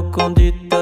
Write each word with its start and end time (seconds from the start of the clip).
reconduite 0.00 0.74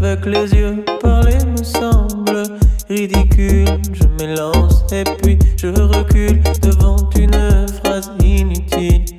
avec 0.00 0.26
les 0.26 0.54
yeux. 0.54 0.84
Parler 1.00 1.38
me 1.46 1.62
semble 1.62 2.42
ridicule. 2.88 3.66
Je 3.92 4.04
m'élance 4.18 4.84
et 4.92 5.04
puis 5.22 5.38
je 5.56 5.68
recule 5.68 6.40
devant 6.62 7.08
une 7.18 7.66
phrase 7.82 8.10
inutile. 8.22 9.15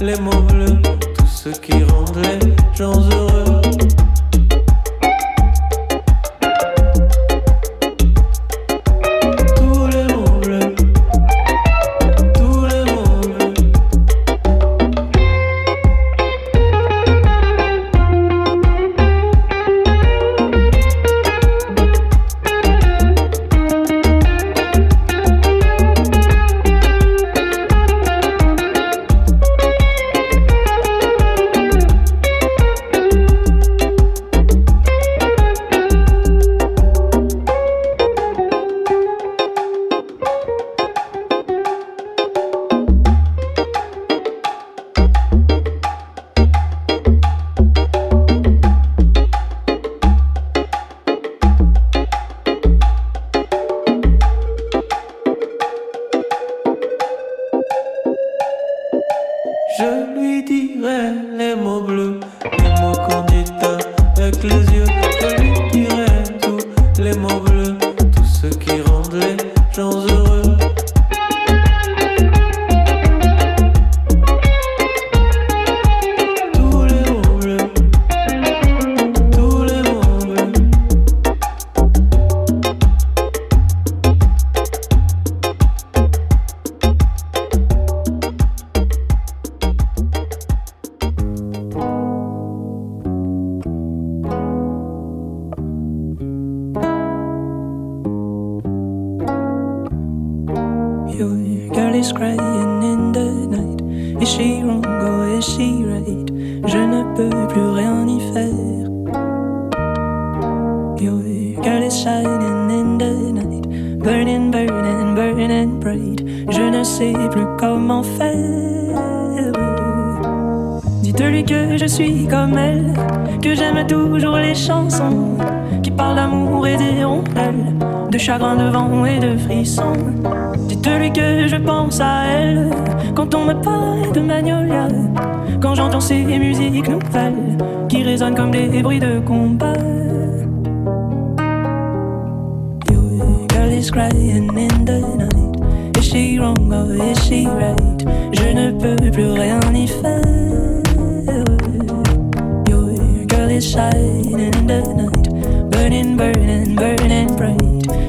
les 0.00 0.16
mots 0.18 0.42
bleus, 0.42 0.80
tout 1.16 1.26
ce 1.26 1.48
qui 1.60 1.72
rend 1.84 2.04
les 2.16 2.76
gens 2.76 2.92
heureux. 3.10 3.23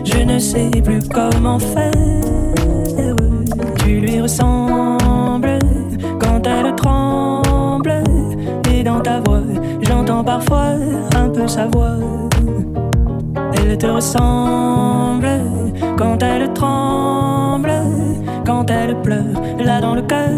Je 0.03 0.23
ne 0.23 0.39
sais 0.39 0.69
plus 0.83 1.01
comment 1.09 1.59
faire. 1.59 1.91
Tu 3.79 3.99
lui 3.99 4.21
ressembles 4.21 5.59
quand 6.19 6.41
elle 6.45 6.75
tremble. 6.75 8.03
Et 8.71 8.83
dans 8.83 8.99
ta 8.99 9.19
voix, 9.21 9.43
j'entends 9.81 10.23
parfois 10.23 10.73
un 11.15 11.29
peu 11.29 11.47
sa 11.47 11.67
voix. 11.67 11.97
Elle 13.57 13.77
te 13.77 13.87
ressemble 13.87 15.29
quand 15.97 16.21
elle 16.21 16.51
tremble, 16.53 17.71
quand 18.45 18.69
elle 18.69 18.95
pleure, 19.01 19.41
là 19.59 19.79
dans 19.81 19.95
le 19.95 20.01
cœur 20.01 20.29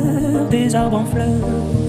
des 0.49 0.75
arbres 0.75 0.99
en 0.99 1.05
fleurs. 1.05 1.86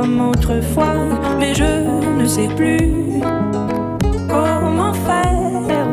Comme 0.00 0.30
autrefois, 0.30 0.94
mais 1.38 1.54
je 1.54 2.18
ne 2.18 2.26
sais 2.26 2.48
plus 2.56 3.20
comment 4.28 4.94
faire. 4.94 5.88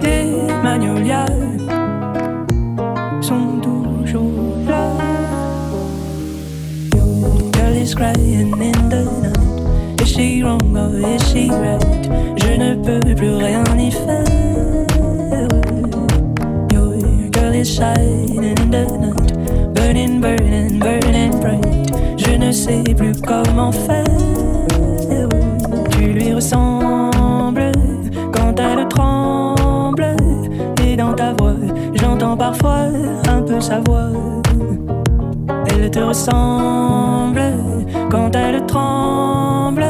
Des 0.00 0.26
magnolias 0.62 1.26
sont 3.20 3.58
toujours 3.60 4.30
là. 4.68 4.84
Your 6.94 7.50
girl 7.52 7.76
is 7.76 7.94
crying 7.94 8.52
in 8.60 8.88
the 8.88 9.02
night. 9.22 10.02
Is 10.02 10.08
she 10.08 10.42
wrong 10.42 10.76
or 10.76 10.94
is 10.96 11.22
she 11.30 11.50
right? 11.50 12.08
Je 12.36 12.56
ne 12.56 12.74
peux 12.76 13.14
plus 13.14 13.34
rien 13.34 13.64
y 13.76 13.90
faire. 13.90 14.86
Your 16.72 17.30
girl 17.30 17.54
is 17.54 17.68
shining 17.74 18.44
in 18.44 18.70
the 18.70 18.97
plus 22.94 23.20
comment 23.22 23.72
faire. 23.72 24.04
Tu 25.90 26.12
lui 26.12 26.34
ressembles 26.34 27.72
quand 28.32 28.54
elle 28.58 28.86
tremble. 28.88 30.16
Et 30.84 30.96
dans 30.96 31.14
ta 31.14 31.32
voix, 31.32 31.54
j'entends 31.94 32.36
parfois 32.36 32.86
un 33.28 33.42
peu 33.42 33.60
sa 33.60 33.80
voix. 33.80 34.10
Elle 35.70 35.90
te 35.90 36.00
ressemble 36.00 37.42
quand 38.10 38.34
elle 38.34 38.64
tremble, 38.66 39.86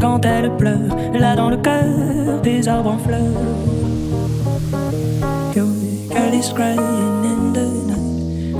quand 0.00 0.24
elle 0.24 0.50
pleure, 0.56 0.96
là 1.14 1.36
dans 1.36 1.50
le 1.50 1.56
cœur 1.56 2.40
des 2.42 2.66
arbres 2.68 2.92
en 2.92 2.98
fleurs. 2.98 3.20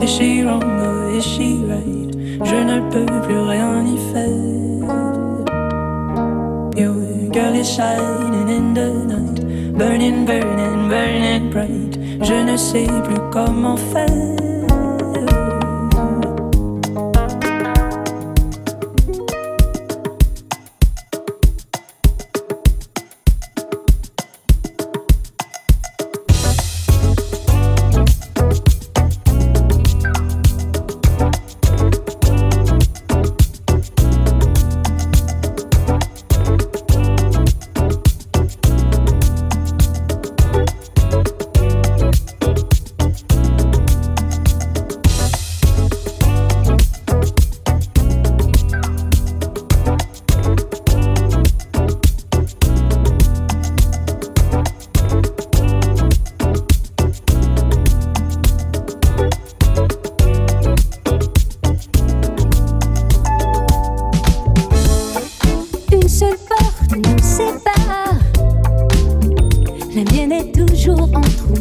Is 0.02 0.08
she 0.08 0.42
wrong 0.42 0.62
or 0.62 1.10
is 1.10 1.22
she 1.22 1.62
right? 1.68 1.99
Je 2.42 2.56
ne 2.56 2.80
peux 2.90 3.06
plus 3.22 3.38
rien 3.38 3.84
y 3.84 3.98
faire. 4.12 4.80
Your 6.76 6.94
girl 7.30 7.54
is 7.54 7.68
shining 7.68 8.48
in 8.48 8.74
the 8.74 8.88
night, 9.06 9.76
burning, 9.76 10.24
burning, 10.24 10.88
burning 10.88 11.50
bright. 11.50 11.98
Je 12.22 12.34
ne 12.34 12.56
sais 12.56 12.86
plus 13.04 13.20
comment 13.30 13.76
faire. 13.76 14.39
Mienne 70.86 70.98
est 70.98 71.12
toujours 71.12 71.59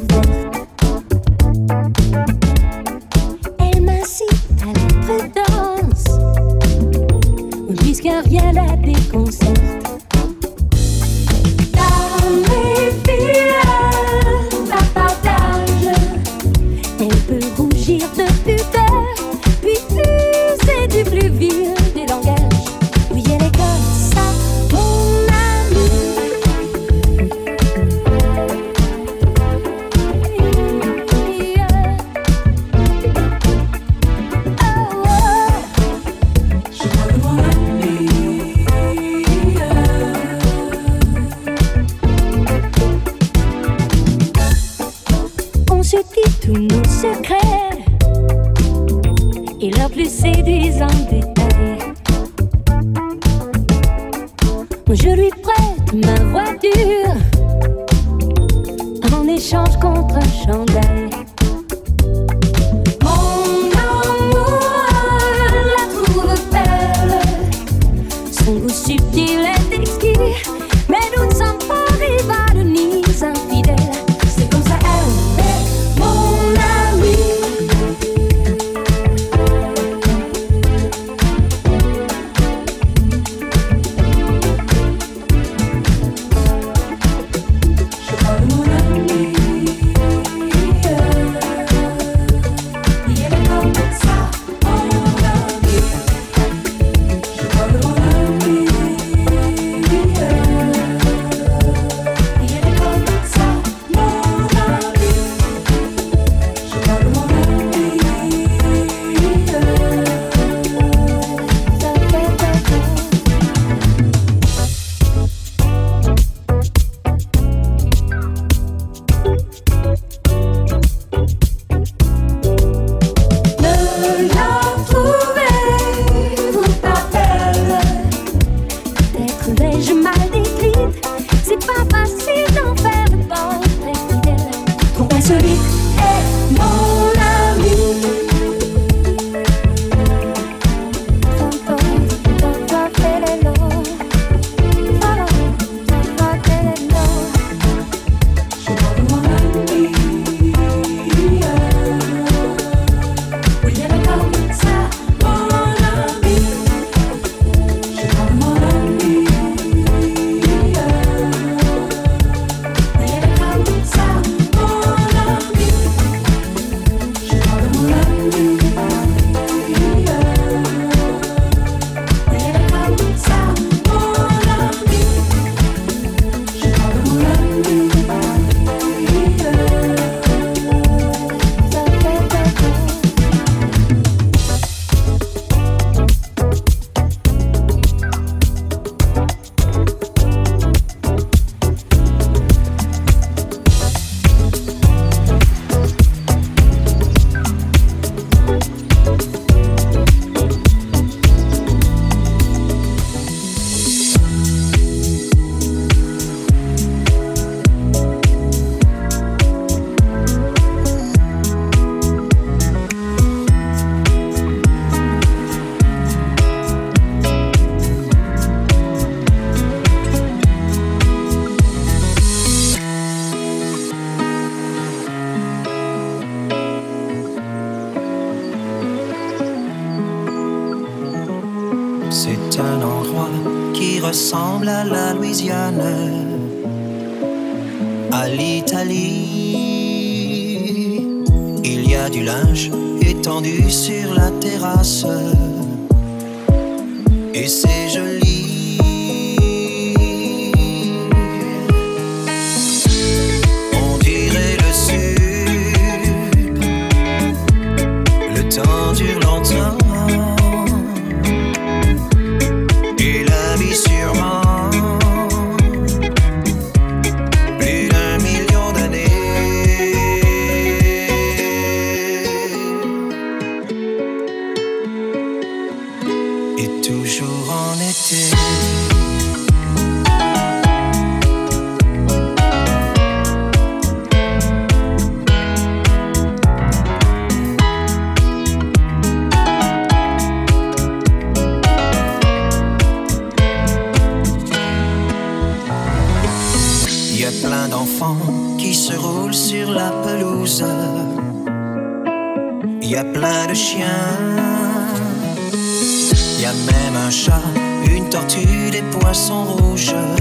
Rien 309.90 310.16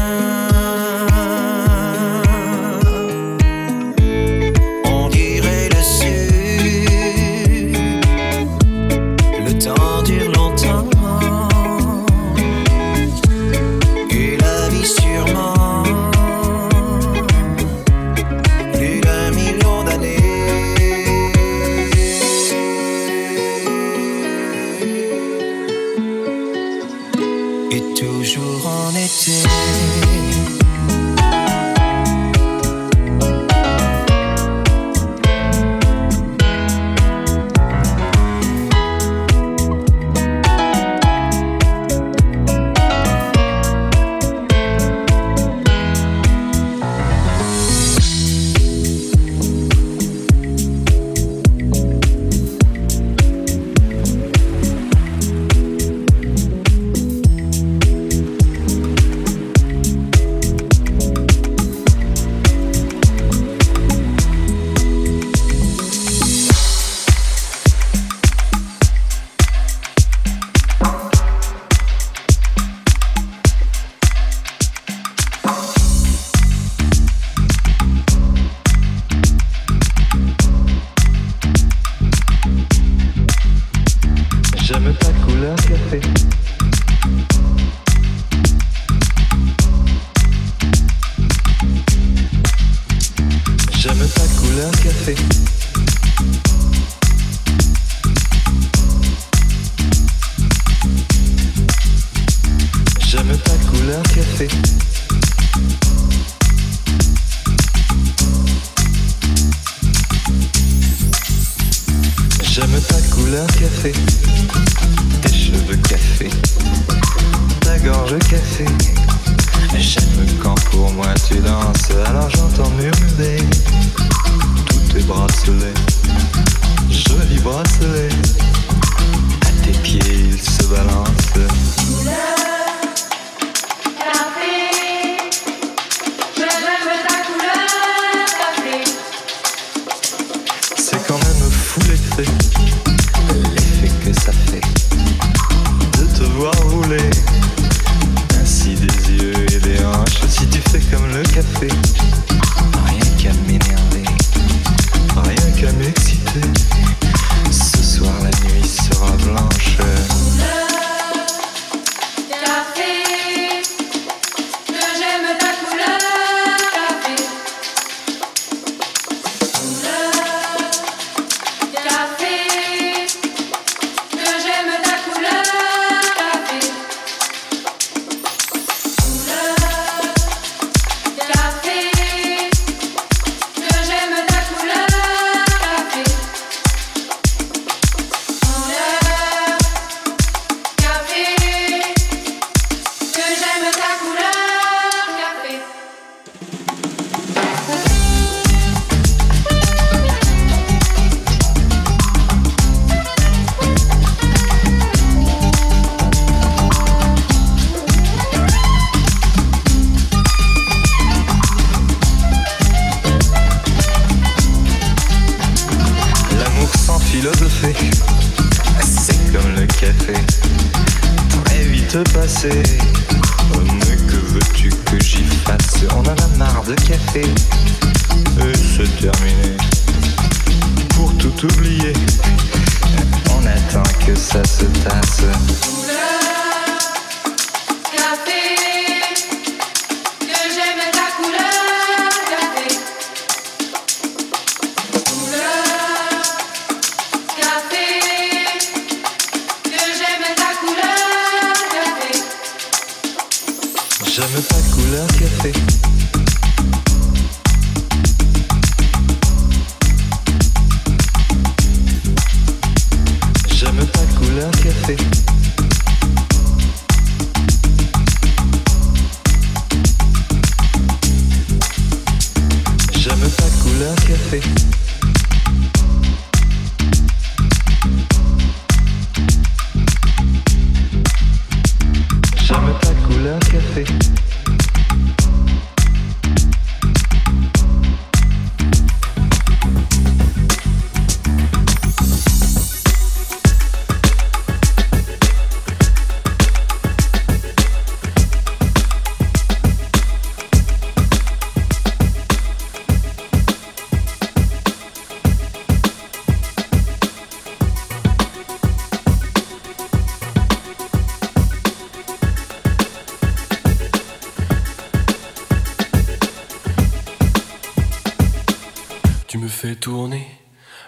tourner 319.79 320.27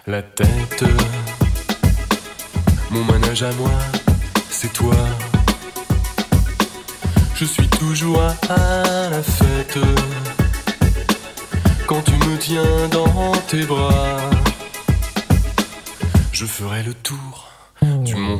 la 0.06 0.22
tête. 0.22 0.84
Mon 2.90 3.04
manège 3.04 3.42
à 3.42 3.52
moi, 3.52 3.70
c'est 4.50 4.72
toi. 4.72 4.94
Je 7.34 7.44
suis 7.44 7.68
toujours 7.68 8.20
à 8.20 9.10
la 9.10 9.22
fête. 9.22 9.78
Quand 11.86 12.02
tu 12.02 12.12
me 12.12 12.36
tiens 12.38 12.88
dans 12.90 13.32
tes 13.48 13.64
bras, 13.64 14.30
je 16.32 16.46
ferai 16.46 16.82
le 16.82 16.94
tour 16.94 17.48
du 17.82 18.14
monde. 18.14 18.38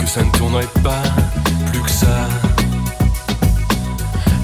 Que 0.00 0.06
ça 0.06 0.22
ne 0.22 0.30
tournerait 0.30 0.74
pas 0.82 1.02
plus 1.70 1.82
que 1.82 1.90
ça. 1.90 2.28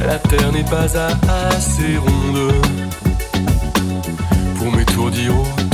La 0.06 0.18
terre 0.18 0.52
n'est 0.52 0.64
pas 0.64 0.96
assez 0.96 1.96
ronde 1.98 2.54
pour 4.60 4.70
m'étourdir. 4.76 5.32
Oh. 5.32 5.69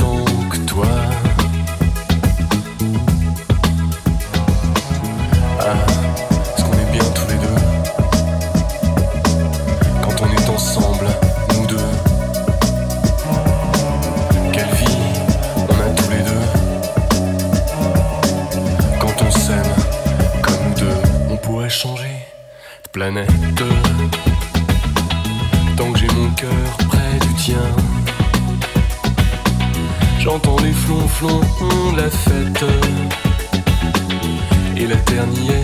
Et 34.77 34.87
la 34.87 34.95
dernière. 34.95 35.56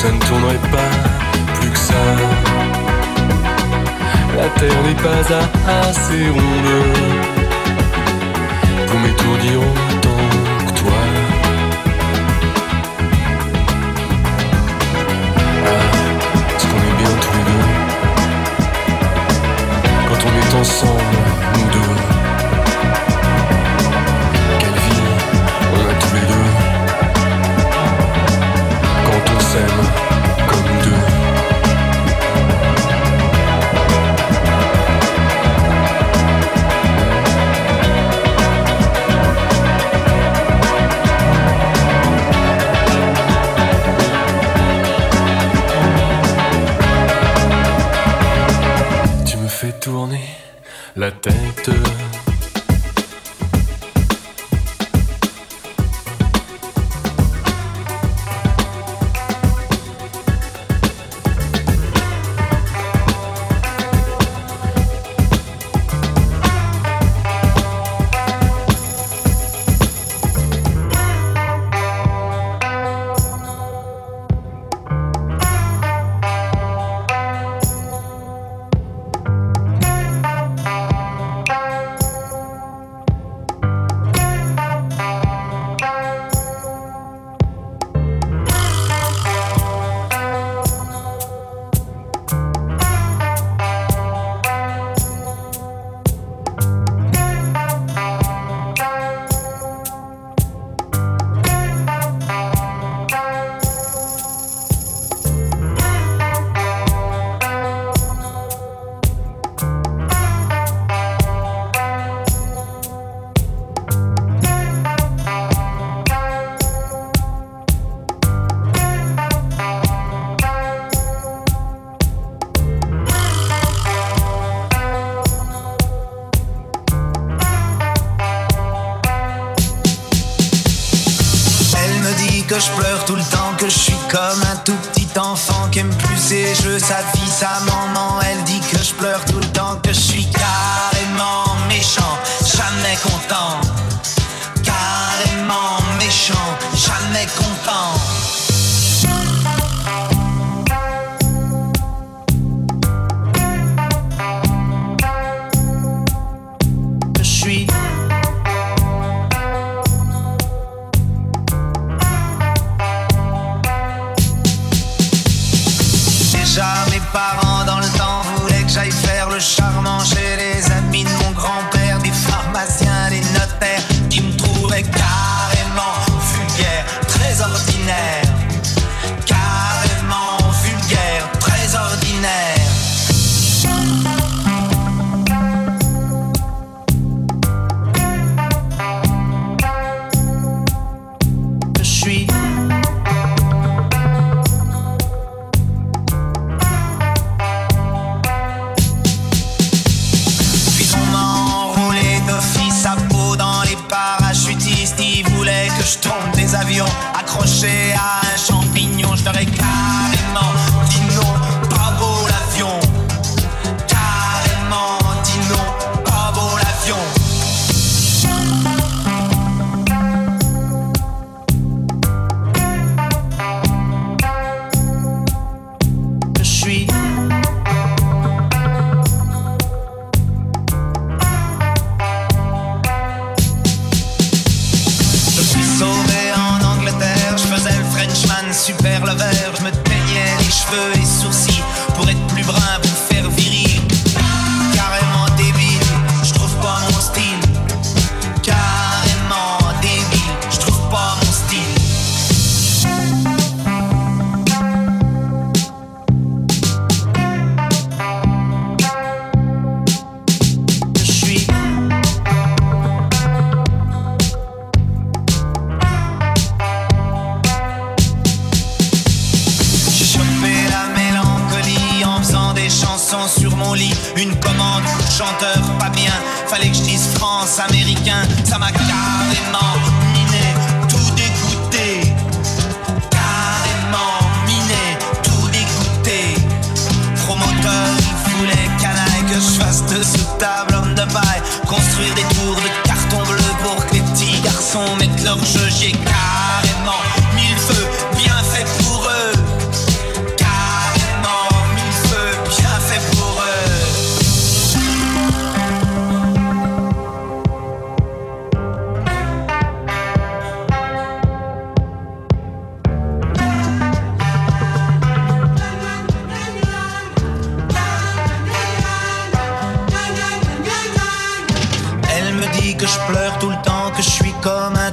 ça 0.00 0.12
ne 0.12 0.18
tournerait 0.20 0.68
pas 0.70 0.90
plus 1.54 1.70
que 1.70 1.78
ça. 1.78 1.94
La 4.36 4.48
terre 4.50 4.82
n'est 4.84 5.02
pas 5.02 5.22
assez 5.88 6.28
ronde 6.28 6.72
pour 8.86 9.00
m'étourdir 9.00 9.58
autant 9.58 10.24
que 10.66 10.72
toi. 10.80 10.98
Ah, 15.66 15.88
ce 16.58 16.64
qu'on 16.68 16.82
est 16.90 16.96
bien 17.00 17.12
tous 17.24 17.34
les 17.38 17.44
deux 17.50 17.66
quand 20.08 20.20
on 20.28 20.32
est 20.40 20.60
ensemble, 20.60 21.16
nous 21.54 21.68
deux. 21.72 21.87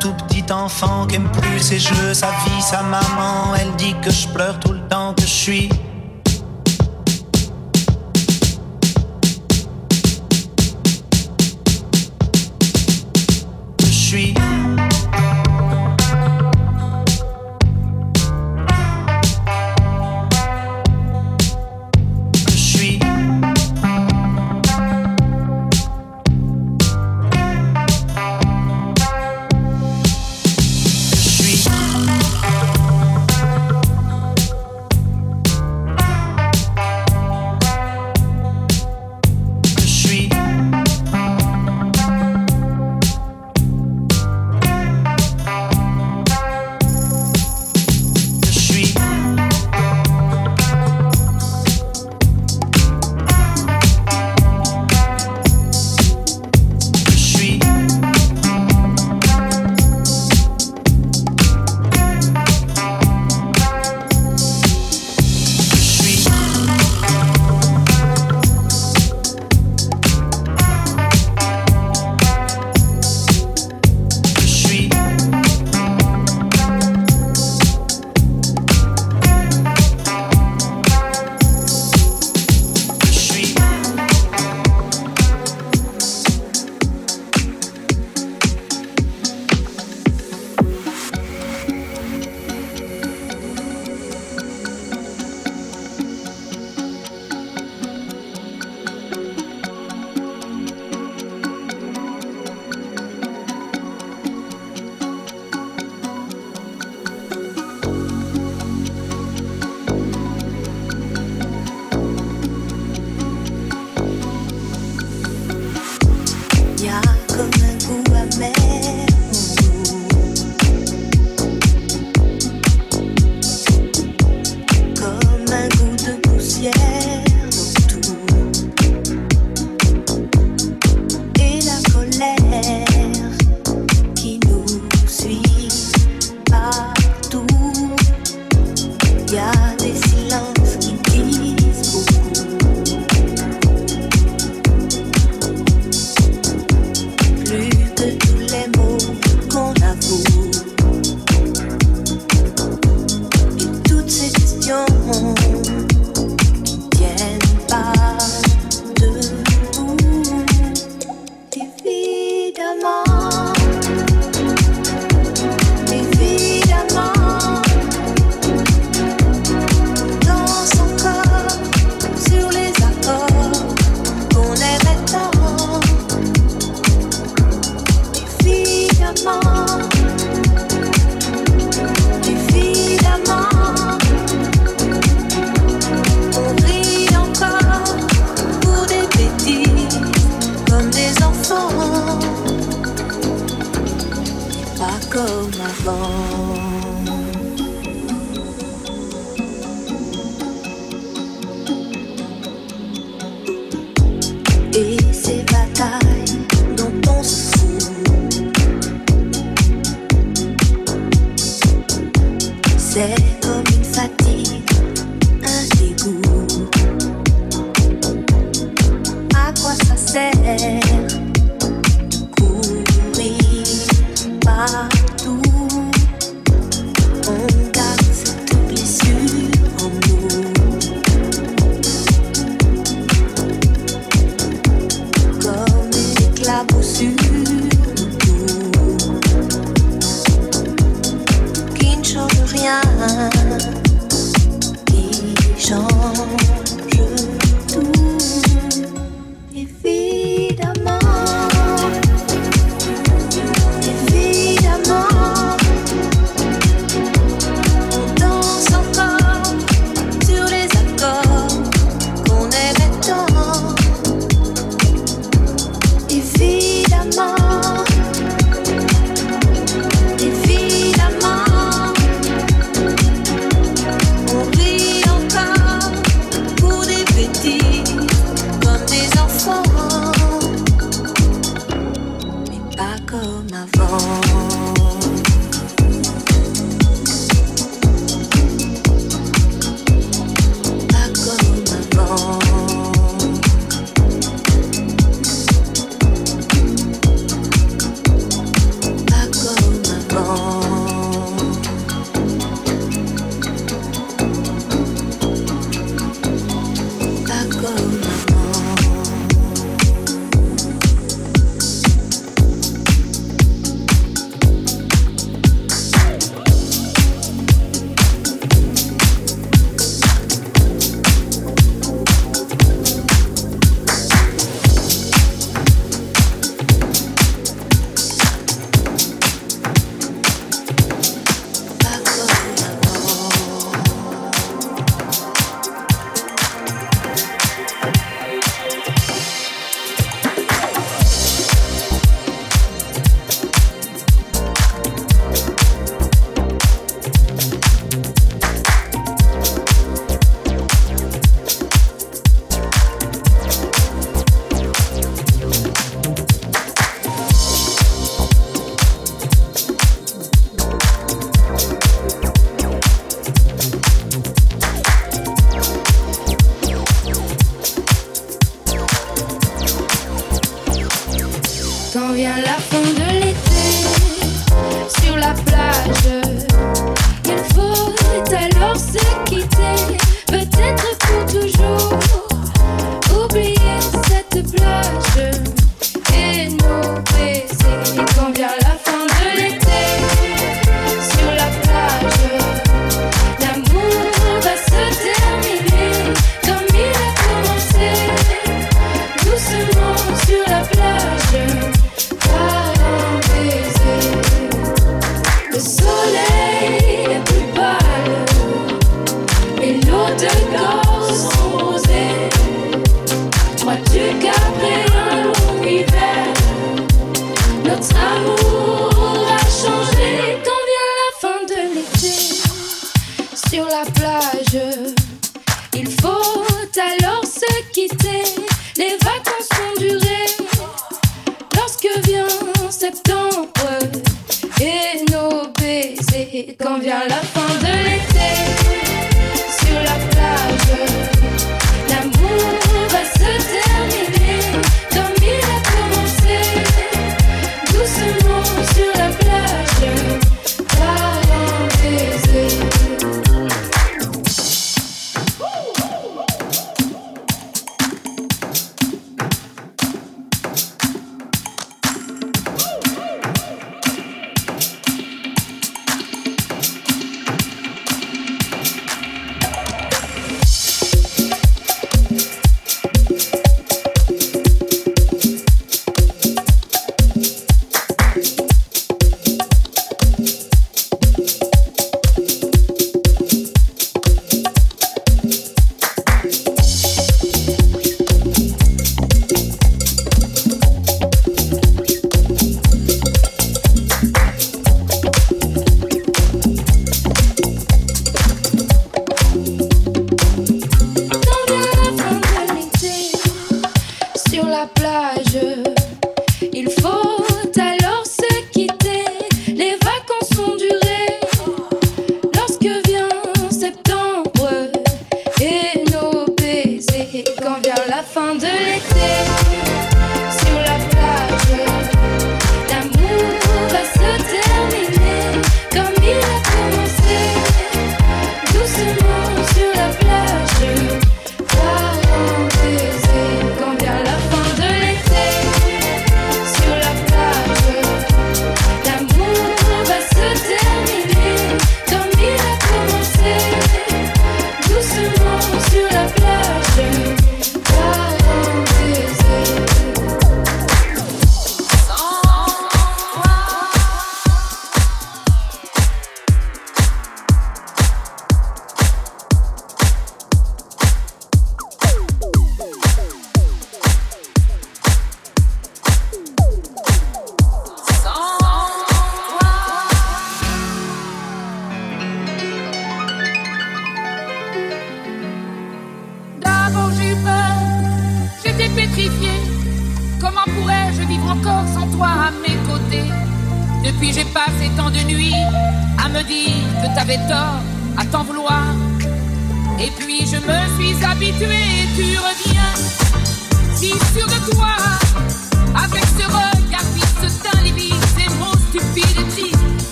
tout 0.00 0.14
petit 0.14 0.50
enfant 0.50 1.06
qui 1.06 1.16
aime 1.16 1.30
plus 1.30 1.60
ses 1.60 1.78
jeux, 1.78 2.14
sa 2.14 2.28
vie, 2.28 2.62
sa 2.62 2.82
maman. 2.82 3.54
Elle 3.60 3.74
dit 3.76 3.94
que 4.02 4.10
je 4.10 4.26
pleure 4.28 4.58
tout 4.58 4.72
le 4.72 4.80
temps, 4.88 5.14
que 5.14 5.22
je 5.22 5.26
suis 5.26 5.68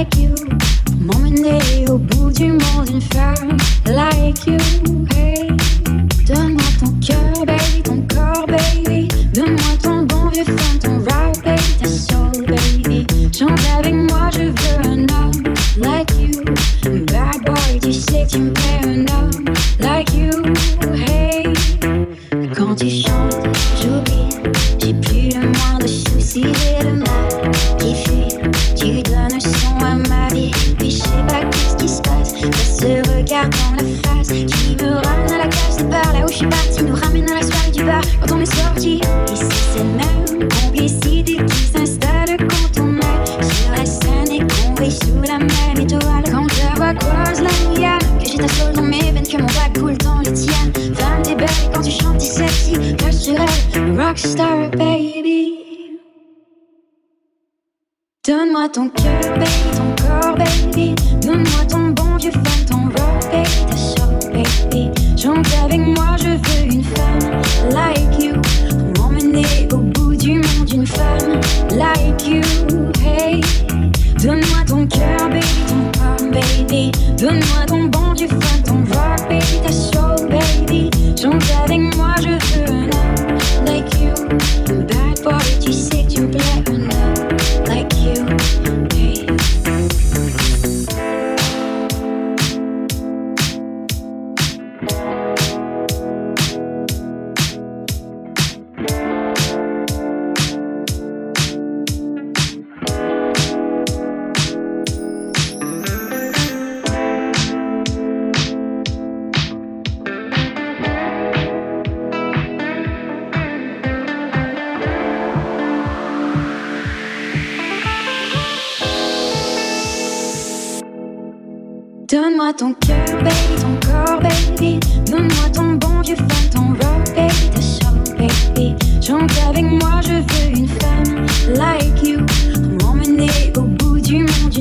like 0.00 0.16
you. 0.16 0.34
Moment 0.98 1.42
that 1.42 1.76
you 1.76 1.98
build 1.98 2.40
your 2.40 2.54
more 2.54 2.86
than 2.86 3.02
fire, 3.02 3.58
like 3.84 4.46
you. 4.46 4.99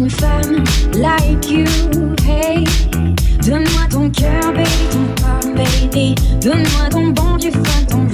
femme 0.10 0.64
like 0.94 1.50
you, 1.50 1.66
hey. 2.26 2.64
Donne-moi 3.46 3.88
ton 3.90 4.10
cœur, 4.10 4.54
baby, 4.54 4.70
ton 4.92 5.24
corps, 5.24 5.54
baby. 5.56 6.16
Donne-moi 6.42 6.90
ton 6.90 7.08
bon 7.10 7.38
du 7.38 7.52
fun, 7.52 7.84
ton 7.88 8.09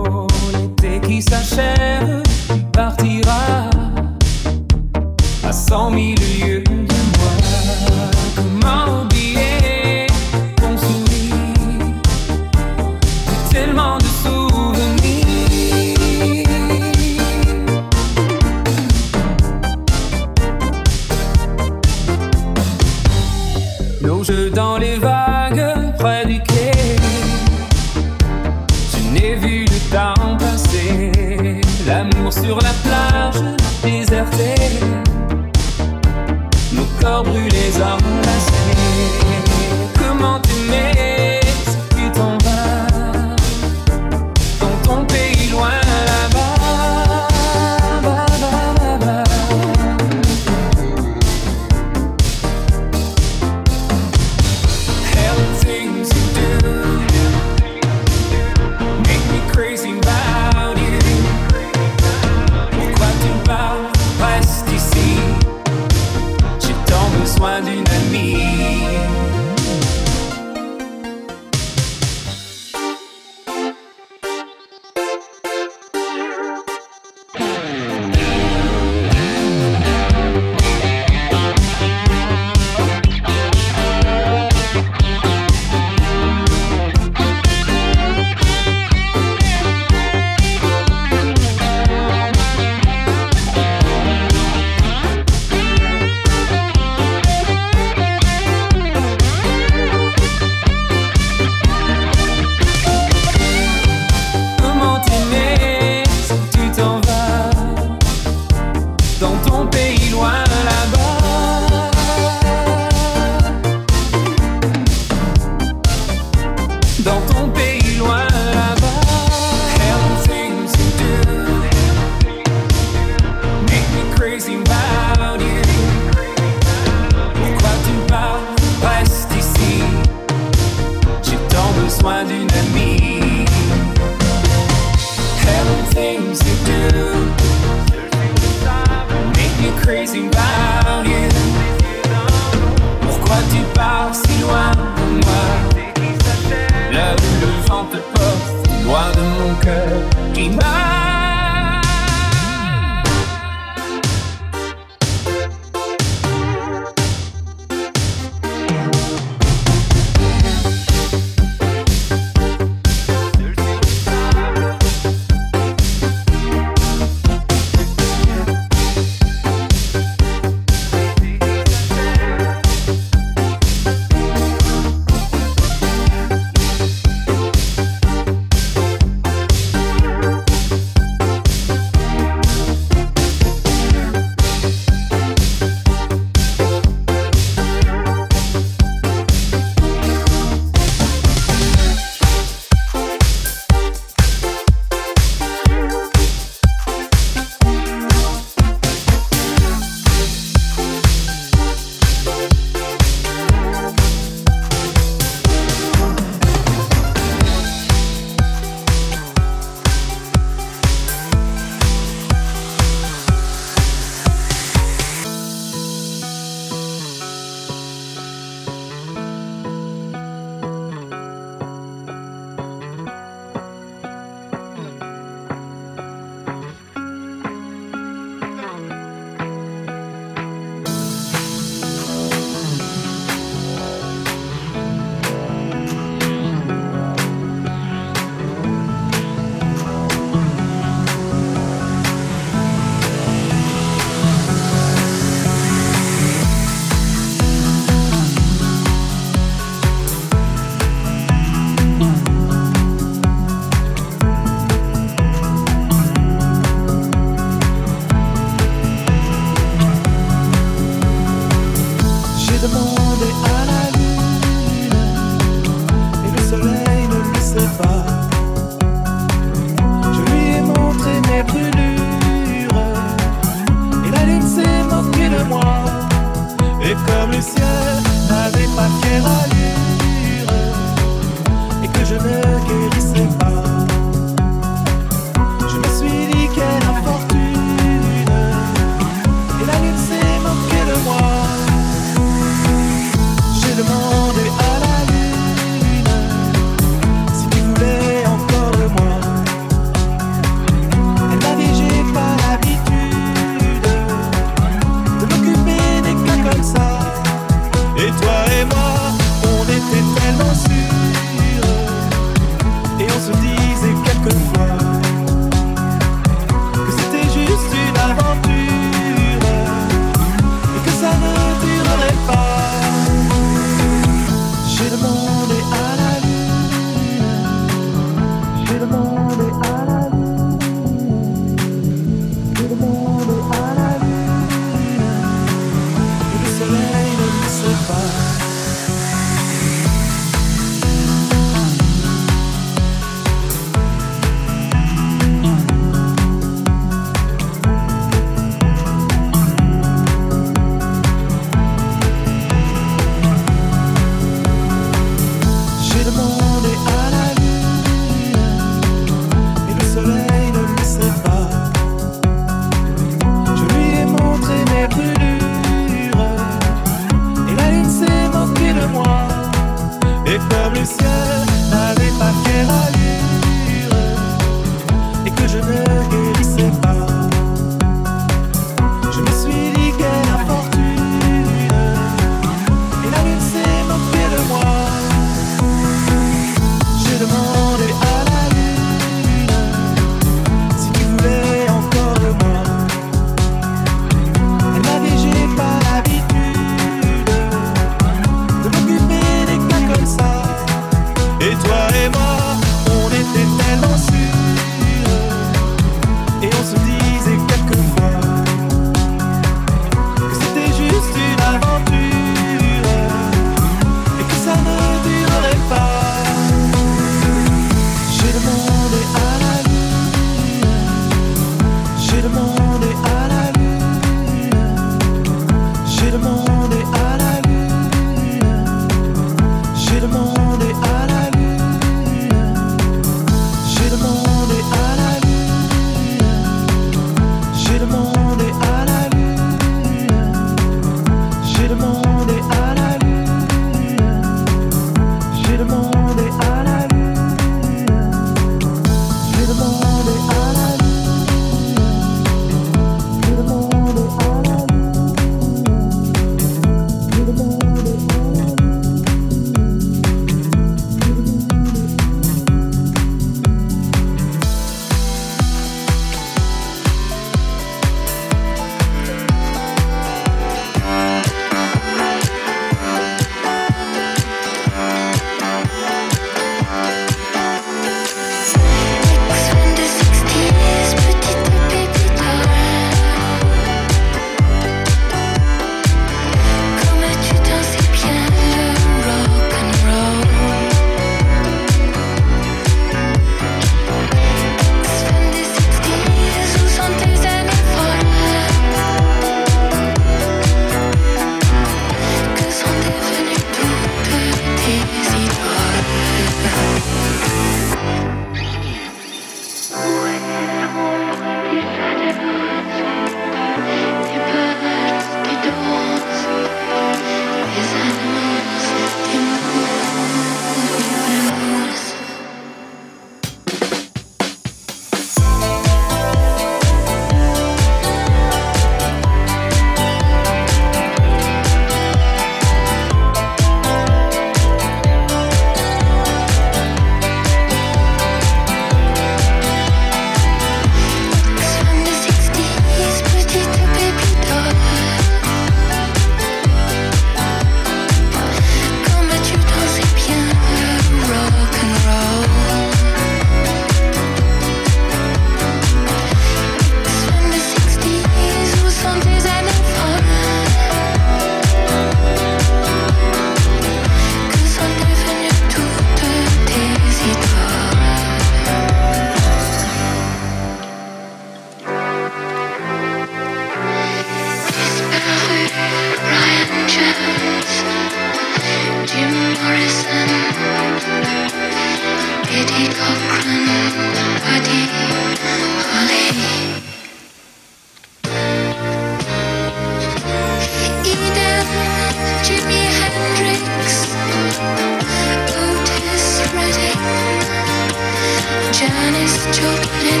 Janice, 598.58 599.26
Joplin, 599.36 600.00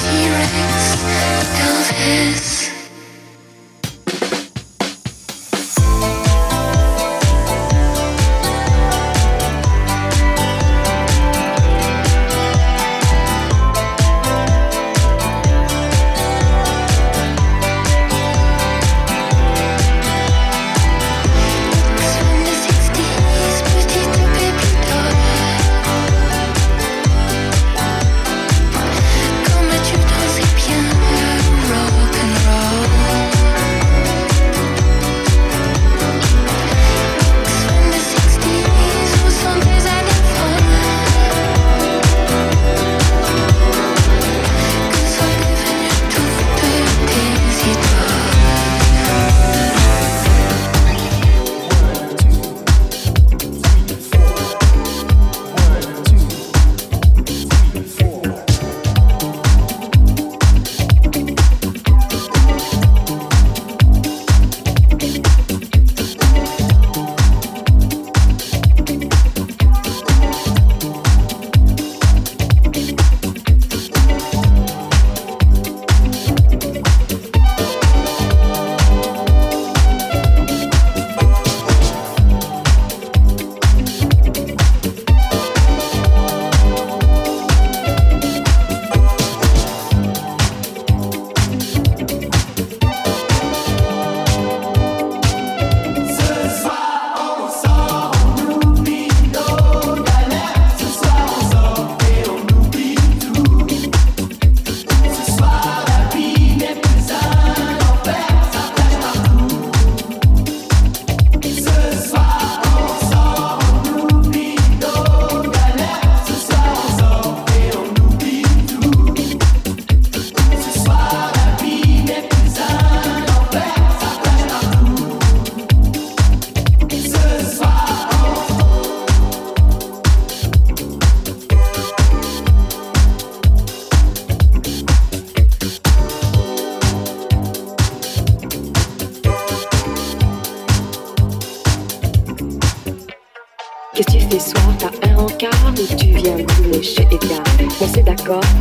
T-Rex, 0.00 0.96
Elvis. 1.60 2.51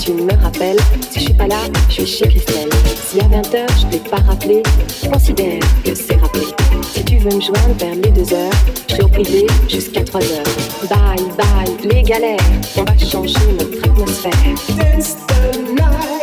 tu 0.03 0.13
me 0.13 0.33
rappelles. 0.41 0.79
Si 1.11 1.19
je 1.19 1.25
suis 1.25 1.33
pas 1.33 1.47
là, 1.47 1.59
je 1.89 1.93
suis 1.93 2.05
chez 2.05 2.27
Christelle. 2.27 2.69
Si 3.07 3.19
à 3.19 3.25
20h, 3.25 3.67
je 3.81 3.87
t'ai 3.87 4.09
pas 4.09 4.17
rappelé, 4.17 4.63
considère 5.11 5.59
que 5.83 5.93
c'est 5.93 6.15
rappelé. 6.15 6.45
Si 6.91 7.05
tu 7.05 7.17
veux 7.17 7.35
me 7.35 7.41
joindre 7.41 7.75
vers 7.77 7.95
les 7.95 8.09
2 8.09 8.33
heures, 8.33 8.51
je 8.87 8.95
serai 8.95 9.03
au 9.03 9.07
privé 9.07 9.45
jusqu'à 9.69 10.03
3 10.03 10.21
heures. 10.21 10.43
Bye, 10.89 11.23
bye, 11.37 11.87
les 11.87 12.01
galères, 12.01 12.39
on 12.77 12.83
va 12.83 12.97
changer 12.97 13.37
notre 13.59 13.83
atmosphère. 13.87 14.31
Dance 14.77 15.17
the 15.27 15.59
night 15.69 16.21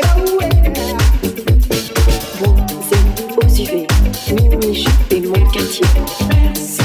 UV, 3.60 3.86
et 5.10 5.20
mon 5.20 5.50
quartier. 5.50 5.86
Merci, 6.28 6.80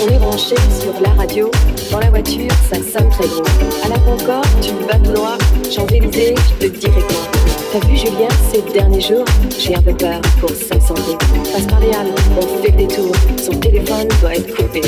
On 0.00 0.08
est 0.08 0.18
branché 0.18 0.56
sur 0.80 1.00
la 1.02 1.10
radio. 1.10 1.50
Dans 1.90 2.00
la 2.00 2.10
voiture, 2.10 2.50
ça 2.70 2.76
sonne 2.76 3.08
très 3.10 3.26
gros. 3.26 3.42
À 3.84 3.88
la 3.88 3.98
Concorde, 3.98 4.46
tu 4.60 4.72
vas 4.86 4.98
tout 4.98 5.12
droit. 5.12 5.38
Champs-Élysées, 5.70 6.34
je 6.60 6.66
te 6.66 6.76
dirai 6.76 7.00
quoi. 7.00 7.30
T'as 7.72 7.86
vu 7.86 7.96
Julien 7.96 8.28
ces 8.52 8.62
derniers 8.72 9.00
jours 9.00 9.24
J'ai 9.58 9.74
un 9.74 9.82
peu 9.82 9.94
peur 9.94 10.20
pour 10.40 10.50
sa 10.50 10.78
santé. 10.80 11.16
Passe 11.52 11.66
par 11.66 11.80
les 11.80 11.90
halles, 11.92 12.14
on 12.36 12.62
fait 12.62 12.72
des 12.72 12.86
tours. 12.86 13.14
Son 13.42 13.52
téléphone 13.52 14.08
doit 14.20 14.34
être 14.34 14.54
coupé. 14.54 14.82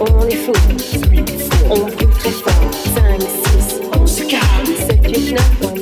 On 0.00 0.18
en 0.18 0.26
est 0.26 0.36
fou. 0.36 0.52
On 1.70 1.78
brûle 1.78 2.10
très 2.18 2.30
fort. 2.30 2.52
5, 2.94 3.20
6, 3.20 3.80
on 4.00 4.06
se 4.06 4.22
calme. 4.22 4.42
7, 4.88 5.16
8, 5.16 5.32
9, 5.32 5.40
on 5.62 5.72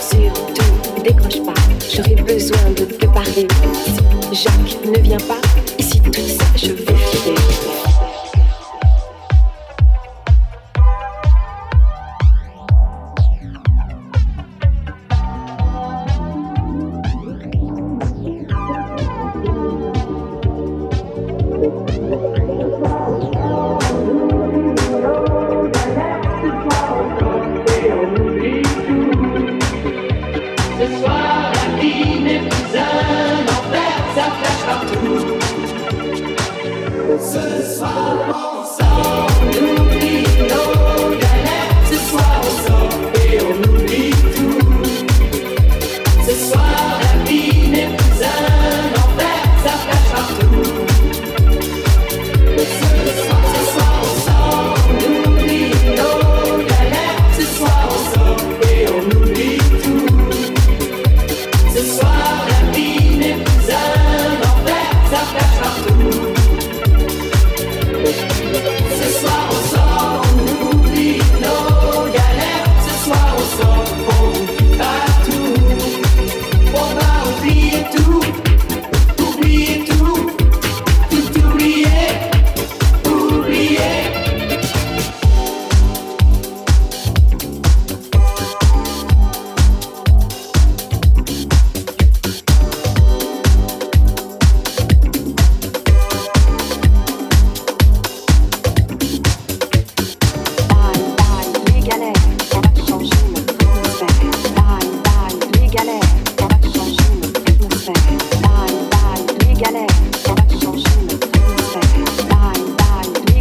Surtout, 0.00 1.02
décroche 1.02 1.44
pas. 1.44 1.54
J'aurais 1.92 2.22
besoin 2.22 2.70
de 2.76 2.84
te 2.84 3.06
parler. 3.06 3.48
Jacques 4.32 4.78
ne 4.84 4.98
vient 5.00 5.18
pas, 5.18 5.40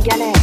Yale. 0.10 0.39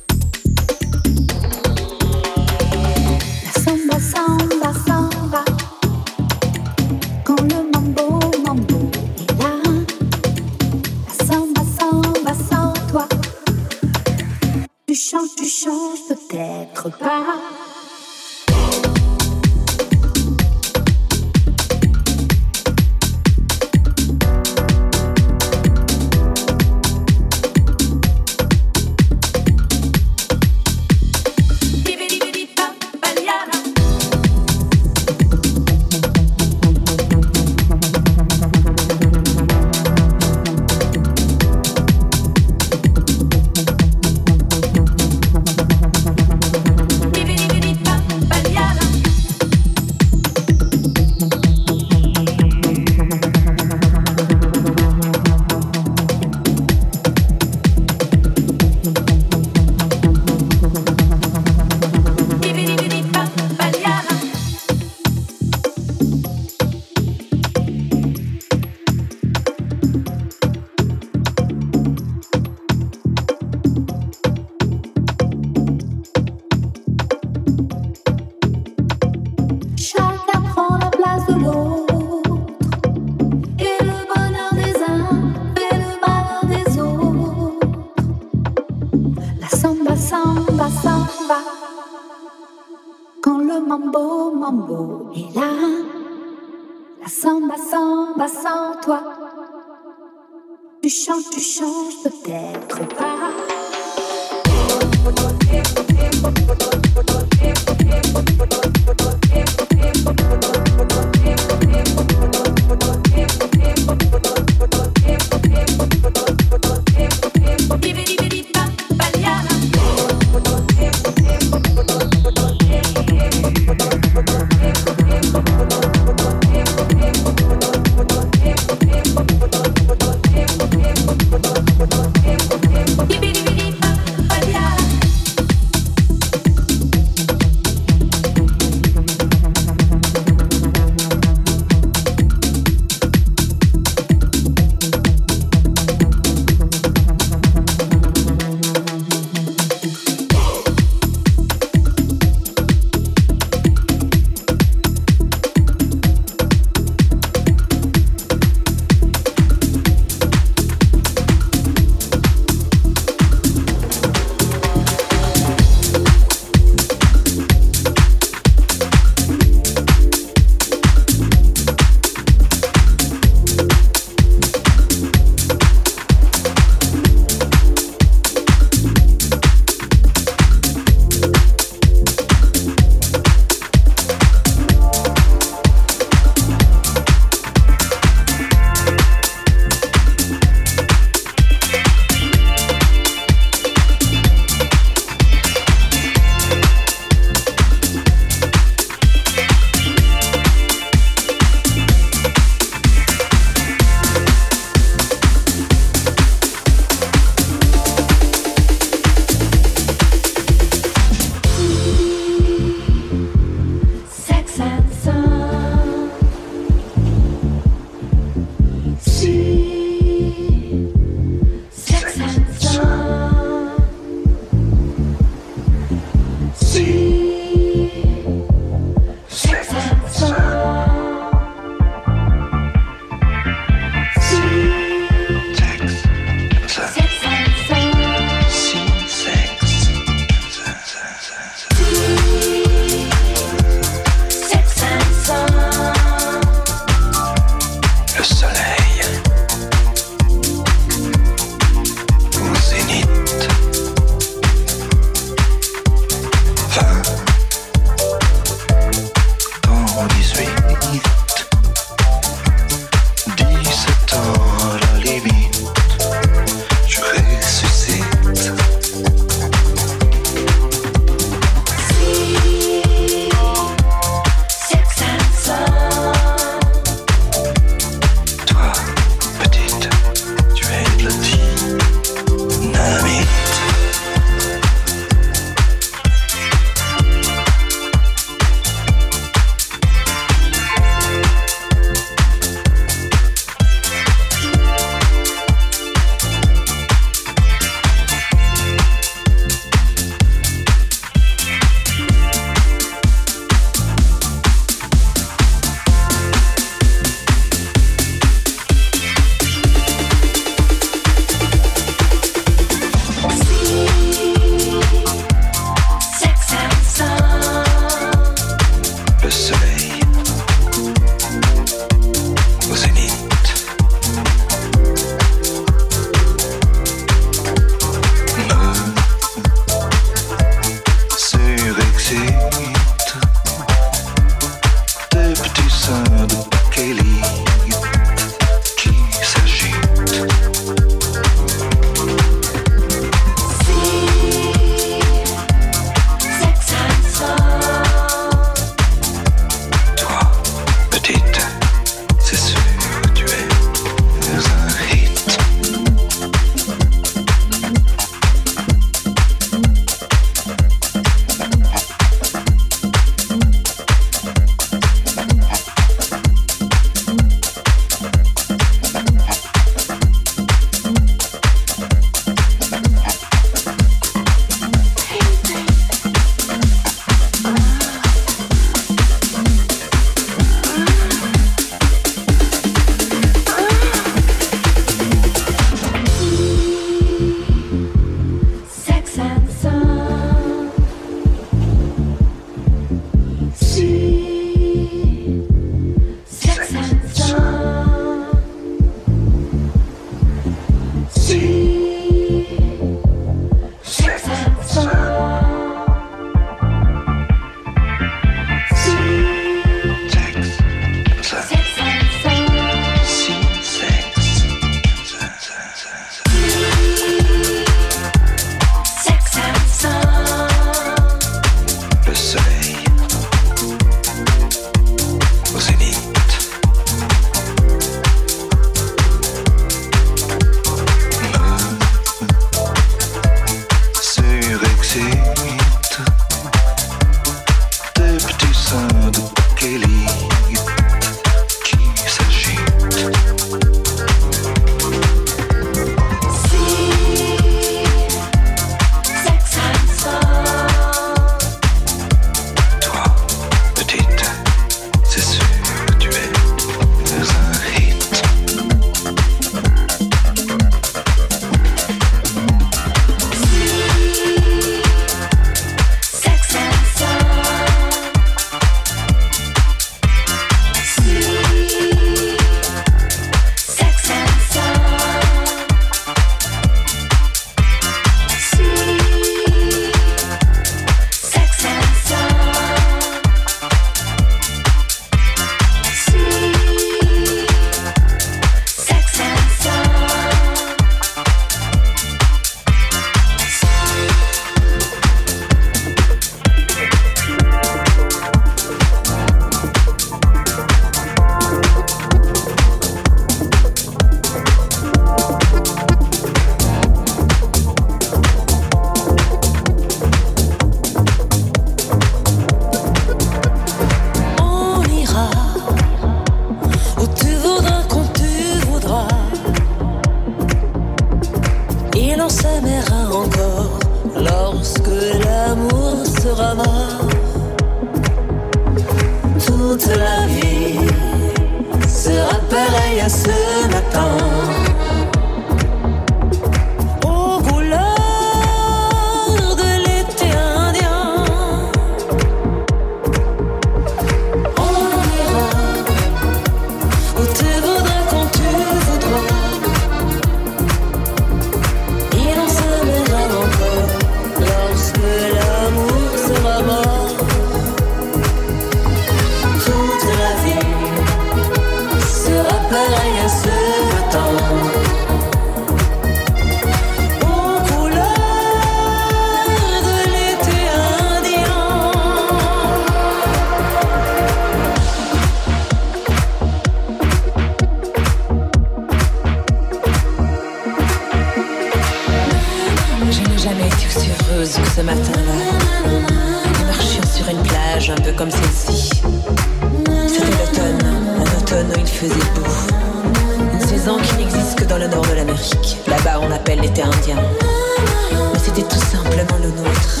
Mais 597.16 598.38
c'était 598.38 598.62
tout 598.62 598.78
simplement 598.78 599.38
le 599.42 599.48
nôtre. 599.48 600.00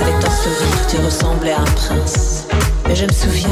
Avec 0.00 0.18
ton 0.20 0.30
sourire, 0.30 0.86
tu 0.88 0.96
ressemblais 0.98 1.52
à 1.52 1.60
un 1.60 1.64
prince. 1.64 2.44
Mais 2.86 2.96
je 2.96 3.06
me 3.06 3.12
souviens 3.12 3.51